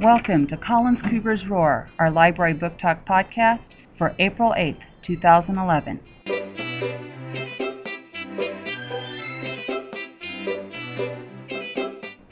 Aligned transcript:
Welcome 0.00 0.46
to 0.46 0.56
Collins 0.56 1.02
Cougar's 1.02 1.46
Roar, 1.46 1.86
our 1.98 2.10
library 2.10 2.54
book 2.54 2.78
talk 2.78 3.04
podcast 3.04 3.68
for 3.92 4.14
April 4.18 4.54
8th, 4.56 4.80
2011. 5.02 6.00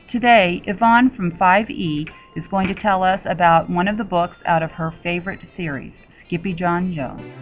Today, 0.07 0.62
Ivonne 0.67 1.11
from 1.11 1.31
5E 1.31 2.11
is 2.36 2.49
going 2.49 2.68
to 2.68 2.75
tell 2.75 3.03
us 3.03 3.27
about 3.27 3.69
one 3.69 3.87
of 3.87 3.98
the 3.98 4.05
books 4.05 4.43
out 4.46 4.62
of 4.62 4.73
her 4.73 4.91
favorite 4.91 5.46
series, 5.46 6.00
Skippyjon 6.09 6.95
Jones. 6.95 7.35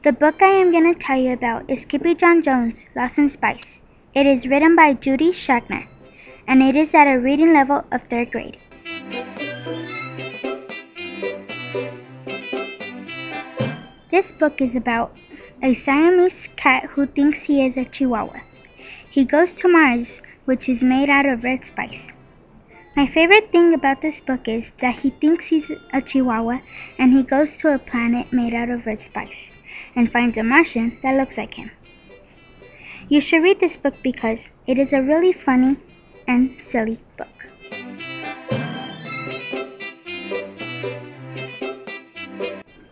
The 0.00 0.12
book 0.12 0.40
I 0.40 0.48
am 0.48 0.72
going 0.72 0.94
to 0.94 0.98
tell 0.98 1.20
you 1.20 1.34
about 1.34 1.68
is 1.68 1.84
Skippyjon 1.84 2.42
Jones, 2.42 2.86
Lost 2.96 3.18
in 3.18 3.28
Spice. 3.28 3.80
It 4.12 4.26
is 4.26 4.44
written 4.44 4.74
by 4.74 4.94
Judy 4.94 5.30
Schachner, 5.30 5.86
and 6.48 6.64
it 6.64 6.74
is 6.74 6.92
at 6.94 7.06
a 7.06 7.20
reading 7.20 7.52
level 7.52 7.84
of 7.92 8.02
third 8.02 8.32
grade. 8.32 8.56
This 14.10 14.32
book 14.32 14.60
is 14.60 14.74
about 14.74 15.16
a 15.62 15.74
Siamese 15.74 16.48
cat 16.56 16.86
who 16.86 17.06
thinks 17.06 17.44
he 17.44 17.64
is 17.64 17.76
a 17.76 17.84
Chihuahua. 17.84 18.40
He 19.08 19.24
goes 19.24 19.54
to 19.54 19.68
Mars, 19.68 20.22
which 20.44 20.68
is 20.68 20.82
made 20.82 21.08
out 21.08 21.26
of 21.26 21.44
red 21.44 21.64
spice. 21.64 22.10
My 22.96 23.06
favorite 23.06 23.52
thing 23.52 23.74
about 23.74 24.00
this 24.00 24.20
book 24.20 24.48
is 24.48 24.72
that 24.80 24.96
he 24.96 25.10
thinks 25.10 25.46
he's 25.46 25.70
a 25.92 26.02
Chihuahua 26.02 26.58
and 26.98 27.12
he 27.12 27.22
goes 27.22 27.56
to 27.58 27.72
a 27.72 27.78
planet 27.78 28.32
made 28.32 28.54
out 28.54 28.70
of 28.70 28.86
red 28.86 29.02
spice 29.02 29.52
and 29.94 30.10
finds 30.10 30.36
a 30.36 30.42
Martian 30.42 30.98
that 31.04 31.16
looks 31.16 31.38
like 31.38 31.54
him. 31.54 31.70
You 33.10 33.20
should 33.20 33.42
read 33.42 33.58
this 33.58 33.76
book 33.76 33.94
because 34.04 34.50
it 34.68 34.78
is 34.78 34.92
a 34.92 35.02
really 35.02 35.32
funny 35.32 35.76
and 36.28 36.56
silly 36.62 37.00
book. 37.16 37.26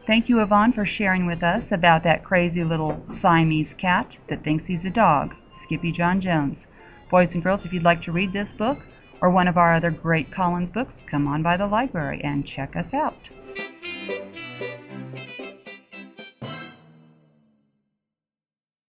Thank 0.09 0.29
you, 0.29 0.41
Ivonne, 0.41 0.73
for 0.73 0.85
sharing 0.85 1.25
with 1.27 1.45
us 1.45 1.71
about 1.71 2.03
that 2.03 2.25
crazy 2.25 2.65
little 2.65 3.01
Siamese 3.07 3.75
cat 3.75 4.19
that 4.27 4.43
thinks 4.43 4.67
he's 4.67 4.85
a 4.85 4.91
dog, 4.91 5.37
Skippyjon 5.53 6.19
Jones. 6.19 6.67
Boys 7.11 7.35
and 7.35 7.43
girls, 7.45 7.65
if 7.65 7.73
you'd 7.73 7.85
like 7.85 8.03
to 8.03 8.11
read 8.11 8.33
this 8.33 8.51
book 8.51 8.79
or 9.21 9.31
one 9.31 9.47
of 9.47 9.57
our 9.57 9.73
other 9.73 9.93
great 9.93 10.33
Collins 10.33 10.69
books, 10.69 11.01
come 11.07 11.29
on 11.29 11.45
by 11.45 11.57
the 11.57 11.67
library 11.69 12.21
and 12.25 12.45
check 12.45 12.75
us 12.75 12.93
out. 12.93 13.15